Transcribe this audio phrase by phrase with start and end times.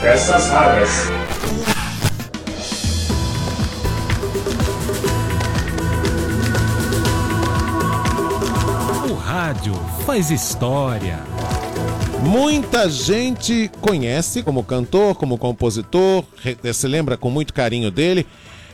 [0.00, 0.90] Peças raras.
[9.10, 9.74] O rádio
[10.06, 11.18] faz história.
[12.22, 16.24] Muita gente conhece como cantor, como compositor,
[16.72, 18.26] se lembra com muito carinho dele,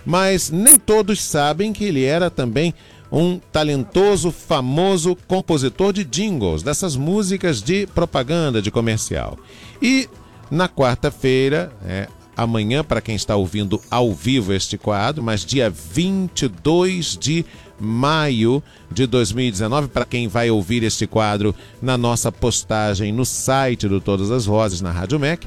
[0.07, 2.73] mas nem todos sabem que ele era também
[3.11, 9.39] um talentoso, famoso compositor de jingles, dessas músicas de propaganda, de comercial.
[9.83, 10.09] E
[10.51, 17.17] na quarta-feira, é, amanhã, para quem está ouvindo ao vivo este quadro, mas dia 22
[17.17, 17.45] de
[17.79, 24.01] maio de 2019, para quem vai ouvir este quadro na nossa postagem no site do
[24.01, 25.47] Todas as Vozes, na Rádio MEC,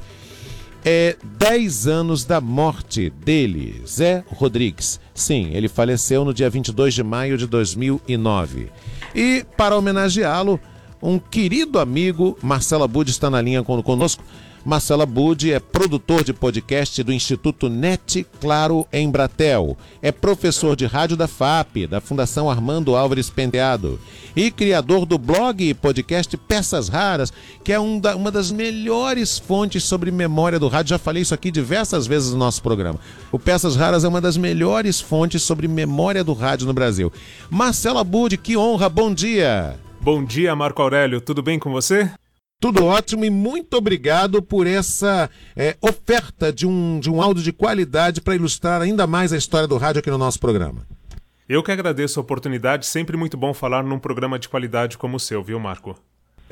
[0.85, 4.99] é 10 anos da morte dele, Zé Rodrigues.
[5.13, 8.69] Sim, ele faleceu no dia 22 de maio de 2009.
[9.15, 10.59] E para homenageá-lo,
[11.01, 14.23] um querido amigo, Marcelo Abud, está na linha conosco.
[14.65, 19.77] Marcela Budi é produtor de podcast do Instituto NET Claro em Bratel.
[20.01, 23.99] É professor de rádio da FAP, da Fundação Armando Álvares Penteado.
[24.33, 29.37] E criador do blog e podcast Peças Raras, que é um da, uma das melhores
[29.37, 30.91] fontes sobre memória do rádio.
[30.91, 32.99] Já falei isso aqui diversas vezes no nosso programa.
[33.33, 37.11] O Peças Raras é uma das melhores fontes sobre memória do rádio no Brasil.
[37.49, 39.77] Marcela Budi, que honra, bom dia!
[39.99, 41.19] Bom dia, Marco Aurélio.
[41.19, 42.09] Tudo bem com você?
[42.63, 47.51] Tudo ótimo e muito obrigado por essa é, oferta de um, de um áudio de
[47.51, 50.87] qualidade para ilustrar ainda mais a história do rádio aqui no nosso programa.
[51.49, 55.19] Eu que agradeço a oportunidade, sempre muito bom falar num programa de qualidade como o
[55.19, 55.99] seu, viu, Marco?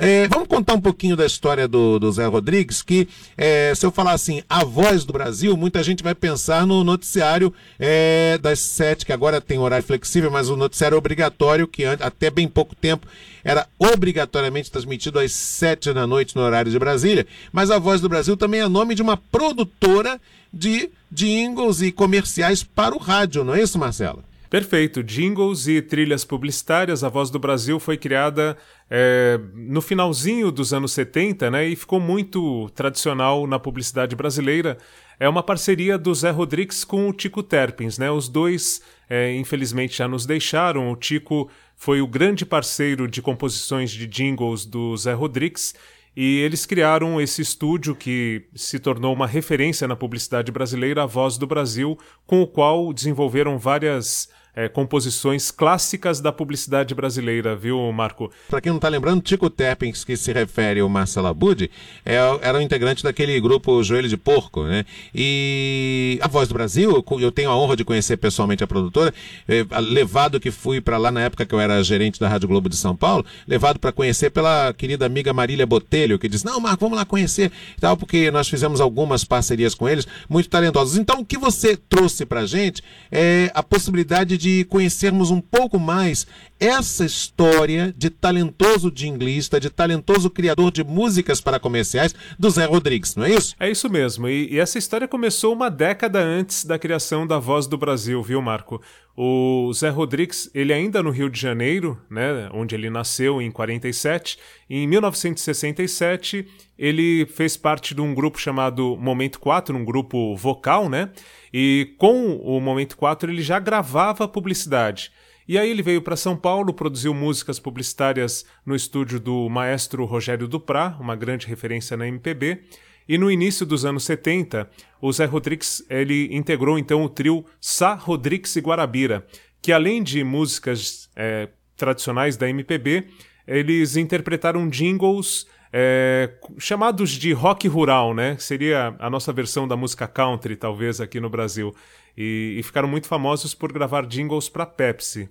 [0.04, 3.08] É, vamos contar um pouquinho da história do, do Zé Rodrigues, que
[3.38, 7.54] é, se eu falar assim, a voz do Brasil, muita gente vai pensar no noticiário
[7.78, 12.48] é, das sete, que agora tem horário flexível, mas o noticiário obrigatório, que até bem
[12.48, 13.06] pouco tempo
[13.44, 17.28] era obrigatoriamente transmitido às sete da noite no horário de Brasília.
[17.54, 20.20] Mas a voz do Brasil também é nome de uma produtora
[20.52, 24.24] de jingles e comerciais para o rádio, não é isso, Marcelo?
[24.52, 25.02] Perfeito.
[25.02, 27.06] Jingles e trilhas publicitárias.
[27.06, 28.58] A Voz do Brasil foi criada
[28.94, 34.78] é, no finalzinho dos anos 70 né, e ficou muito tradicional na publicidade brasileira.
[35.18, 37.98] É uma parceria do Zé Rodrigues com o Tico Terpins.
[37.98, 38.12] Né?
[38.12, 40.92] Os dois, é, infelizmente, já nos deixaram.
[40.92, 45.74] O Tico foi o grande parceiro de composições de jingles do Zé Rodrigues.
[46.14, 51.38] E eles criaram esse estúdio que se tornou uma referência na publicidade brasileira, a Voz
[51.38, 51.98] do Brasil,
[52.28, 58.32] com o qual desenvolveram várias é, composições clássicas da publicidade brasileira, viu, Marco?
[58.50, 61.70] Para quem não está lembrando, Tico Terpins, que se refere ao Marcelo Abud,
[62.06, 64.86] é, era um integrante daquele grupo Joelho de Porco, né?
[65.16, 69.14] E a Voz do Brasil, eu tenho a honra de conhecer pessoalmente a produtora,
[69.48, 72.68] é, levado que fui para lá na época que eu era gerente da Rádio Globo
[72.68, 76.82] de São Paulo, levado para conhecer pela querida amiga Marília Botelho, que diz: Não, Marco,
[76.82, 80.98] vamos lá conhecer, tal, porque nós fizemos algumas parcerias com eles, muito talentosos.
[80.98, 86.26] Então, o que você trouxe para gente é a possibilidade de conhecermos um pouco mais
[86.60, 93.16] essa história de talentoso jinglista, de talentoso criador de músicas para comerciais do Zé Rodrigues,
[93.16, 93.56] não é isso?
[93.60, 94.28] É isso mesmo.
[94.28, 98.42] E, e essa história começou uma década antes da criação da Voz do Brasil, viu,
[98.42, 98.82] Marco?
[99.24, 104.40] O Zé Rodrigues, ele ainda no Rio de Janeiro, né, onde ele nasceu em 47,
[104.68, 111.12] em 1967, ele fez parte de um grupo chamado Momento 4, um grupo vocal, né?
[111.54, 115.12] E com o Momento 4 ele já gravava publicidade.
[115.48, 120.48] E aí ele veio para São Paulo, produziu músicas publicitárias no estúdio do maestro Rogério
[120.48, 122.64] Duprá, uma grande referência na MPB.
[123.12, 124.70] E no início dos anos 70,
[125.02, 129.28] o Zé Rodrigues ele integrou então o trio Sá Rodrigues e Guarabira,
[129.62, 133.10] que além de músicas é, tradicionais da MPB,
[133.46, 138.38] eles interpretaram jingles é, chamados de rock rural, né?
[138.40, 141.76] Seria a nossa versão da música country, talvez, aqui no Brasil.
[142.16, 145.30] E, e ficaram muito famosos por gravar jingles para Pepsi.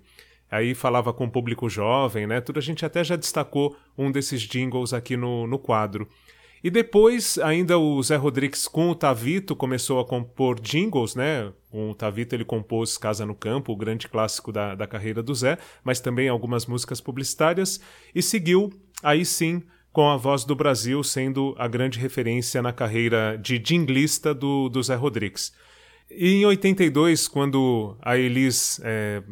[0.50, 2.42] Aí falava com o público jovem, né?
[2.42, 6.06] Tudo a gente até já destacou um desses jingles aqui no, no quadro.
[6.62, 11.52] E depois, ainda o Zé Rodrigues com o Tavito começou a compor jingles, né?
[11.70, 15.34] Com o Tavito ele compôs Casa no Campo, o grande clássico da, da carreira do
[15.34, 17.80] Zé, mas também algumas músicas publicitárias,
[18.14, 18.70] e seguiu,
[19.02, 19.62] aí sim,
[19.92, 24.82] com a Voz do Brasil sendo a grande referência na carreira de jinglista do, do
[24.82, 25.52] Zé Rodrigues.
[26.10, 29.22] E em 82, quando a Elis é,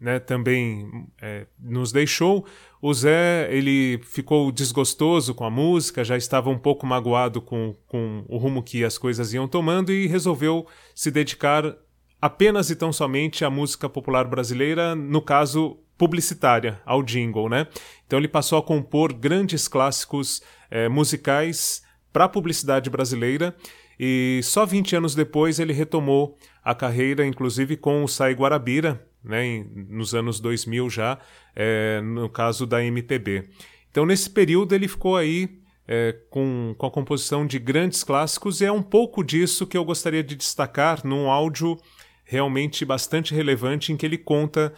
[0.00, 2.46] né, também é, nos deixou,
[2.88, 8.24] o Zé ele ficou desgostoso com a música, já estava um pouco magoado com, com
[8.28, 11.76] o rumo que as coisas iam tomando e resolveu se dedicar
[12.22, 17.66] apenas e tão somente à música popular brasileira, no caso, publicitária ao jingle, né?
[18.06, 20.40] Então ele passou a compor grandes clássicos
[20.70, 21.82] é, musicais
[22.12, 23.52] para a publicidade brasileira
[23.98, 29.64] e só 20 anos depois ele retomou a carreira, inclusive com o Sai Guarabira, né,
[29.74, 31.18] nos anos 2000 já,
[31.54, 33.48] é, no caso da MPB.
[33.90, 38.64] Então nesse período ele ficou aí é, com, com a composição de grandes clássicos e
[38.64, 41.76] é um pouco disso que eu gostaria de destacar num áudio
[42.24, 44.72] realmente bastante relevante em que ele conta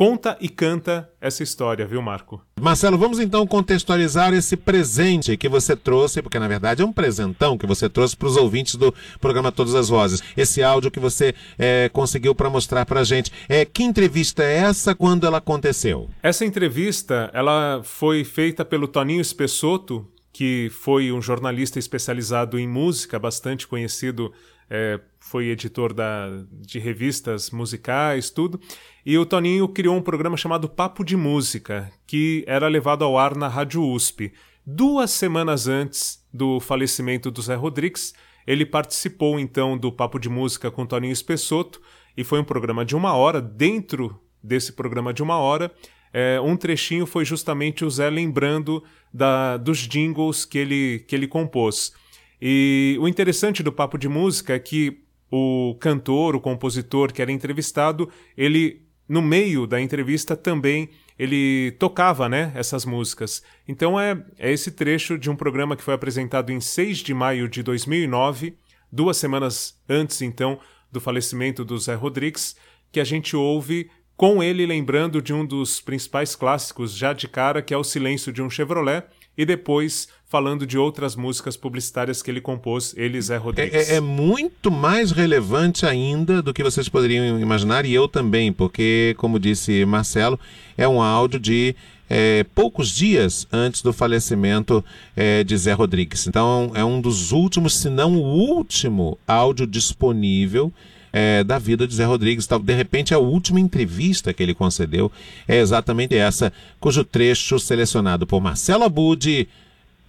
[0.00, 2.40] conta e canta essa história, viu, Marco?
[2.58, 7.58] Marcelo, vamos então contextualizar esse presente que você trouxe, porque na verdade é um presentão
[7.58, 10.22] que você trouxe para os ouvintes do programa Todas as Vozes.
[10.34, 13.30] Esse áudio que você é, conseguiu para mostrar para a gente.
[13.46, 16.08] É, que entrevista é essa quando ela aconteceu?
[16.22, 23.18] Essa entrevista ela foi feita pelo Toninho Espessoto, que foi um jornalista especializado em música,
[23.18, 24.32] bastante conhecido
[24.70, 28.60] é, foi editor da, de revistas musicais, tudo.
[29.04, 33.36] E o Toninho criou um programa chamado Papo de Música, que era levado ao ar
[33.36, 34.32] na Rádio USP.
[34.64, 38.14] Duas semanas antes do falecimento do Zé Rodrigues,
[38.46, 41.80] ele participou então do Papo de Música com Toninho Espessoto,
[42.16, 43.40] e foi um programa de uma hora.
[43.40, 45.72] Dentro desse programa de uma hora,
[46.12, 48.82] é, um trechinho foi justamente o Zé lembrando
[49.12, 51.92] da, dos jingles que ele, que ele compôs.
[52.40, 57.30] E o interessante do papo de música é que o cantor, o compositor que era
[57.30, 60.88] entrevistado, ele no meio da entrevista também
[61.18, 63.42] ele tocava, né, essas músicas.
[63.68, 67.48] Então é, é esse trecho de um programa que foi apresentado em 6 de maio
[67.48, 68.56] de 2009,
[68.90, 70.58] duas semanas antes então
[70.90, 72.56] do falecimento do Zé Rodrigues,
[72.90, 77.62] que a gente ouve com ele lembrando de um dos principais clássicos já de cara,
[77.62, 79.04] que é O Silêncio de um Chevrolet,
[79.36, 83.88] e depois falando de outras músicas publicitárias que ele compôs, ele Zé Rodrigues.
[83.90, 88.52] É, é, é, muito mais relevante ainda do que vocês poderiam imaginar, e eu também,
[88.52, 90.38] porque, como disse Marcelo,
[90.78, 91.74] é um áudio de
[92.08, 94.84] é, poucos dias antes do falecimento
[95.16, 96.28] é, de Zé Rodrigues.
[96.28, 100.72] Então, é um dos últimos, se não o último áudio disponível
[101.12, 102.46] é, da vida de Zé Rodrigues.
[102.46, 105.10] De repente, a última entrevista que ele concedeu
[105.46, 109.48] é exatamente essa, cujo trecho selecionado por Marcelo Abud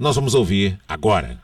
[0.02, 1.38] nós vamos ouvir agora.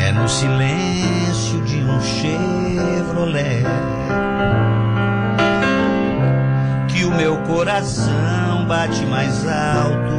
[0.00, 3.64] É no silêncio de um Chevrolet
[6.88, 10.15] que o meu coração bate mais alto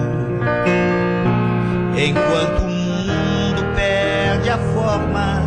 [2.07, 5.41] enquanto o mundo perde a forma.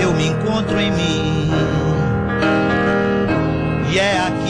[0.00, 1.50] Eu me encontro em mim
[3.90, 4.43] e é aqui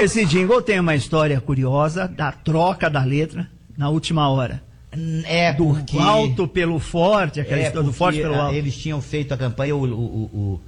[0.00, 4.62] esse jingle tem uma história curiosa da troca da letra na última hora.
[5.24, 5.98] É, do porque...
[5.98, 8.54] alto pelo forte, aquela é história do forte pelo alto.
[8.54, 10.60] Eles tinham feito a campanha, o, o,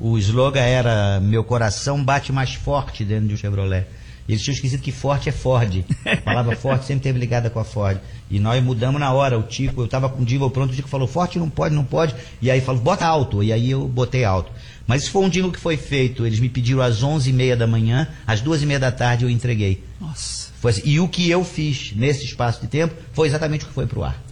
[0.00, 3.86] o, o slogan era Meu coração bate mais forte dentro de um Chevrolet.
[4.30, 5.84] Eles tinham esquecido que forte é Ford.
[6.04, 7.98] A palavra forte sempre teve ligada com a Ford.
[8.30, 9.36] E nós mudamos na hora.
[9.36, 11.84] O Tico, eu estava com o jingle pronto, o Tico falou, forte não pode, não
[11.84, 12.14] pode.
[12.40, 13.42] E aí falou, bota alto.
[13.42, 14.52] E aí eu botei alto.
[14.86, 16.24] Mas isso foi um jingle que foi feito.
[16.24, 19.82] Eles me pediram às 11h30 da manhã, às 2h30 da tarde eu entreguei.
[20.00, 20.50] Nossa.
[20.62, 20.82] Assim.
[20.84, 24.04] E o que eu fiz nesse espaço de tempo foi exatamente o que foi pro
[24.04, 24.22] ar.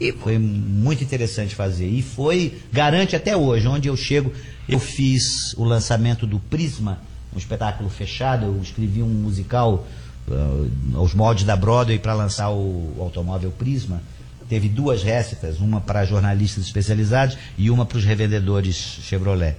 [0.00, 1.88] E foi muito interessante fazer.
[1.88, 4.32] E foi, garante até hoje, onde eu chego,
[4.68, 7.00] eu fiz o lançamento do Prisma
[7.38, 9.86] um espetáculo fechado, eu escrevi um musical
[10.26, 14.02] uh, aos moldes da Broadway para lançar o, o, automóvel Prisma.
[14.48, 19.56] Teve duas récitas, uma para jornalistas especializados e uma para os revendedores Chevrolet.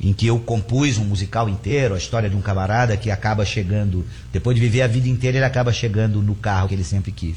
[0.00, 4.04] Em que eu compus um musical inteiro, a história de um camarada que acaba chegando,
[4.32, 7.36] depois de viver a vida inteira, ele acaba chegando no carro que ele sempre quis.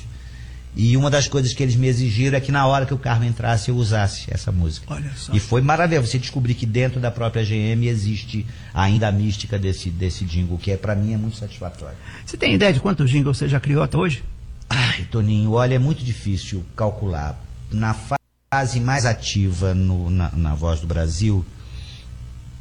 [0.79, 3.23] E uma das coisas que eles me exigiram é que na hora que o carro
[3.23, 4.85] entrasse eu usasse essa música.
[4.93, 5.33] Olha só.
[5.33, 9.89] E foi maravilhoso você descobrir que dentro da própria GM existe ainda a mística desse,
[9.89, 11.97] desse jingle, que é para mim é muito satisfatório.
[12.23, 14.23] Você tem ideia de quantos jingles você já criou até hoje?
[14.69, 17.43] Ai, Toninho, olha, é muito difícil calcular.
[17.71, 21.43] Na fase mais ativa no, na, na Voz do Brasil,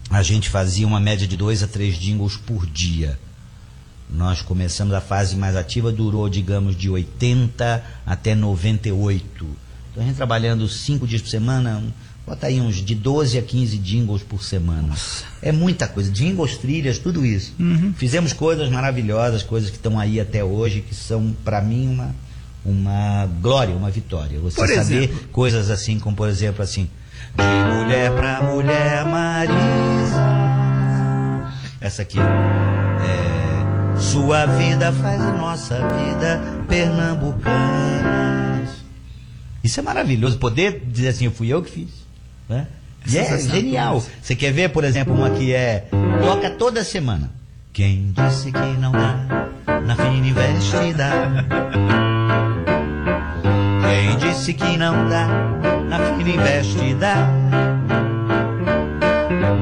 [0.09, 3.19] a gente fazia uma média de dois a três jingles por dia.
[4.09, 9.47] Nós começamos a fase mais ativa, durou, digamos, de 80 até 98.
[9.91, 11.83] Então a gente trabalhando cinco dias por semana,
[12.27, 14.89] bota aí uns de 12 a 15 jingles por semana.
[14.89, 15.25] Nossa.
[15.43, 17.55] É muita coisa, jingles, trilhas, tudo isso.
[17.59, 17.93] Uhum.
[17.97, 22.15] Fizemos coisas maravilhosas, coisas que estão aí até hoje, que são para mim uma
[22.67, 24.41] uma glória, uma vitória.
[24.41, 25.29] Você por saber exemplo.
[25.31, 26.91] coisas assim, como por exemplo assim,
[27.35, 30.27] de mulher pra mulher Marisa.
[31.81, 32.19] Essa aqui.
[33.99, 38.71] Sua vida faz a nossa vida pernambucanas.
[39.63, 40.39] Isso é maravilhoso.
[40.39, 41.89] Poder dizer assim, fui eu que fiz.
[42.49, 42.67] Né?
[43.09, 44.03] E é genial.
[44.21, 45.89] Você quer ver, por exemplo, uma que é.
[46.23, 47.31] Toca toda semana.
[47.73, 49.49] Quem disse que não dá
[49.85, 51.11] na fina investida?
[53.83, 55.27] Quem disse que não dá
[55.89, 57.15] na fila investida?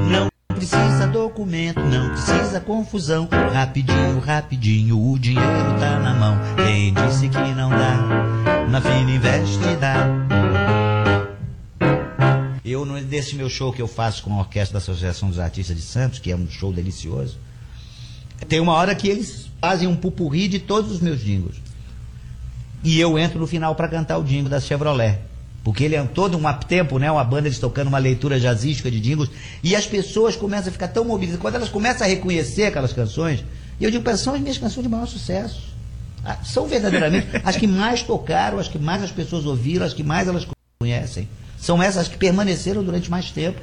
[0.08, 0.33] Não
[0.66, 3.28] precisa documento, não precisa confusão.
[3.52, 6.38] Rapidinho, rapidinho, o dinheiro tá na mão.
[6.56, 9.94] Quem disse que não dá na fila investida?
[12.64, 15.82] Eu, nesse meu show que eu faço com a Orquestra da Associação dos Artistas de
[15.82, 17.36] Santos, que é um show delicioso,
[18.48, 21.56] tem uma hora que eles fazem um pupurri de todos os meus jingles.
[22.82, 25.18] E eu entro no final para cantar o jingle da Chevrolet.
[25.64, 27.10] Porque ele é todo um tempo, né?
[27.10, 29.30] Uma banda eles tocando uma leitura jazzística de jingles.
[29.62, 31.40] E as pessoas começam a ficar tão mobilizadas.
[31.40, 33.42] Quando elas começam a reconhecer aquelas canções,
[33.80, 35.74] e eu digo, são as minhas canções de maior sucesso.
[36.22, 40.02] Ah, são verdadeiramente as que mais tocaram, as que mais as pessoas ouviram, as que
[40.02, 40.46] mais elas
[40.78, 41.26] conhecem.
[41.58, 43.58] São essas que permaneceram durante mais tempo.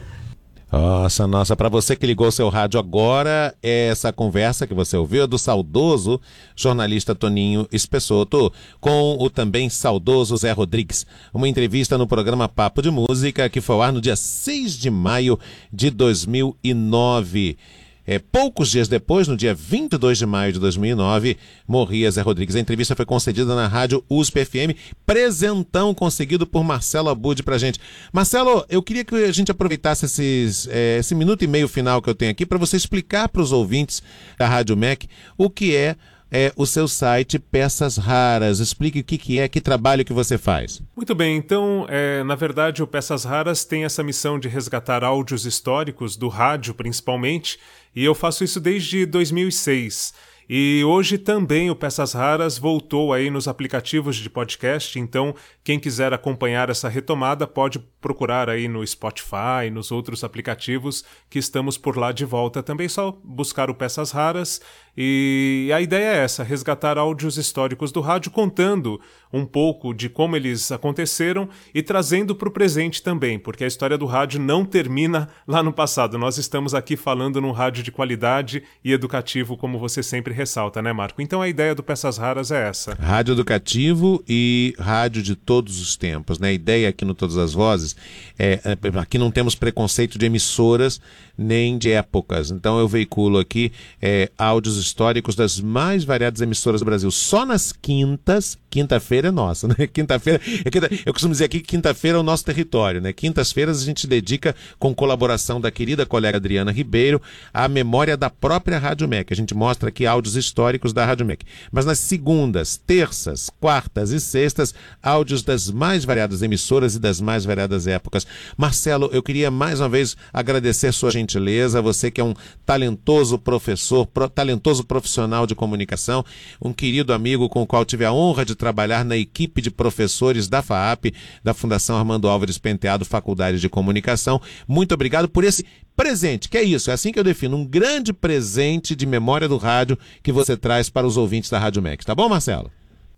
[0.72, 5.28] Nossa, nossa, para você que ligou seu rádio agora, essa conversa que você ouviu é
[5.28, 6.22] do saudoso
[6.56, 11.06] jornalista Toninho Espessoto com o também saudoso Zé Rodrigues.
[11.34, 14.90] Uma entrevista no programa Papo de Música que foi ao ar no dia 6 de
[14.90, 15.38] maio
[15.74, 17.58] de 2009.
[18.06, 22.56] É, poucos dias depois, no dia 22 de maio de 2009, morria Zé Rodrigues.
[22.56, 27.80] A entrevista foi concedida na rádio USP FM, presentão conseguido por Marcelo Abud pra gente.
[28.12, 32.10] Marcelo, eu queria que a gente aproveitasse esses, é, esse minuto e meio final que
[32.10, 34.02] eu tenho aqui para você explicar para os ouvintes
[34.38, 35.96] da Rádio MEC o que é
[36.32, 38.60] é o seu site Peças Raras.
[38.60, 40.82] Explique o que, que é, que trabalho que você faz.
[40.96, 45.46] Muito bem, então, é, na verdade, o Peças Raras tem essa missão de resgatar áudios
[45.46, 47.60] históricos, do rádio principalmente,
[47.94, 50.14] e eu faço isso desde 2006.
[50.54, 56.14] E hoje também o Peças Raras voltou aí nos aplicativos de podcast, então quem quiser
[56.14, 62.12] acompanhar essa retomada pode procurar aí no Spotify, nos outros aplicativos que estamos por lá
[62.12, 62.64] de volta.
[62.64, 64.60] Também só buscar o Peças Raras
[64.98, 69.00] e a ideia é essa: resgatar áudios históricos do rádio, contando
[69.32, 73.98] um pouco de como eles aconteceram e trazendo para o presente também, porque a história
[73.98, 76.18] do rádio não termina lá no passado.
[76.18, 80.92] Nós estamos aqui falando num rádio de qualidade e educativo, como você sempre ressalta, né,
[80.92, 81.22] Marco?
[81.22, 85.98] Então a ideia do Peças Raras é essa: rádio educativo e rádio de todos os
[85.98, 86.40] tempos.
[86.40, 86.48] Né?
[86.48, 87.94] A ideia aqui no Todas as Vozes
[88.40, 91.02] é, é aqui não temos preconceito de emissoras
[91.38, 92.52] nem de épocas.
[92.52, 97.12] Então eu veiculo aqui é, áudios históricos das mais variadas emissoras do Brasil.
[97.12, 99.88] Só nas quintas, quinta-feira é nossa, né?
[99.92, 100.70] Quinta-feira, é
[101.06, 103.12] eu costumo dizer aqui que quinta-feira é o nosso território, né?
[103.12, 107.22] Quintas-feiras a gente dedica, com colaboração da querida colega Adriana Ribeiro,
[107.54, 109.34] à memória da própria Rádio MEC.
[109.34, 111.46] A gente mostra aqui áudios históricos da Rádio MEC.
[111.72, 117.46] Mas nas segundas, terças, quartas e sextas, áudios das mais variadas emissoras e das mais
[117.46, 118.26] variadas épocas.
[118.58, 122.34] Marcelo, eu queria mais uma vez agradecer sua gentileza gentileza, você que é um
[122.66, 126.24] talentoso professor, pro, talentoso profissional de comunicação,
[126.62, 130.48] um querido amigo com o qual tive a honra de trabalhar na equipe de professores
[130.48, 134.42] da FAAP, da Fundação Armando Álvares Penteado, Faculdade de Comunicação.
[134.68, 138.14] Muito obrigado por esse presente, que é isso, é assim que eu defino, um grande
[138.14, 142.06] presente de memória do rádio que você traz para os ouvintes da Rádio MEC.
[142.06, 142.72] Tá bom, Marcelo?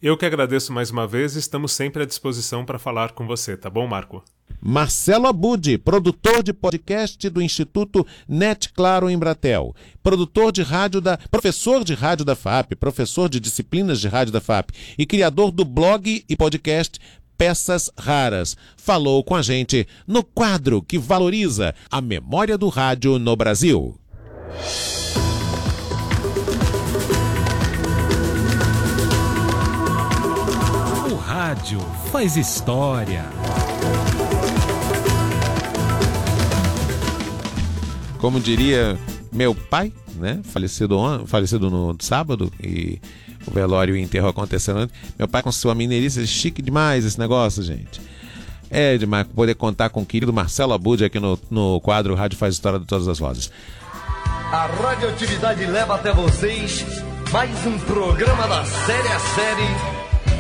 [0.04, 3.56] Eu que agradeço mais uma vez e estamos sempre à disposição para falar com você,
[3.56, 4.22] tá bom, Marco?
[4.60, 11.18] Marcelo Abud, produtor de podcast do Instituto Net Claro em Bratel, produtor de rádio da,
[11.32, 15.64] professor de rádio da FAP, professor de disciplinas de rádio da FAP e criador do
[15.64, 17.00] blog e podcast
[17.38, 18.58] Peças Raras.
[18.76, 23.98] Falou com a gente no quadro que valoriza a memória do rádio no Brasil.
[31.54, 31.80] rádio
[32.12, 33.24] faz história.
[38.18, 38.98] Como diria
[39.32, 40.42] meu pai, né?
[40.46, 43.00] Falecido, falecido no sábado e
[43.46, 44.96] o velório e o enterro acontecendo antes.
[45.18, 48.02] Meu pai com sua mineirista, é chique demais esse negócio, gente.
[48.72, 52.56] É demais poder contar com o querido Marcelo Abud aqui no, no quadro Rádio Faz
[52.56, 53.52] História de Todas as Vozes.
[54.52, 56.84] A radioatividade leva até vocês
[57.32, 60.03] mais um programa da série a série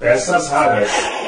[0.00, 1.19] peças raras.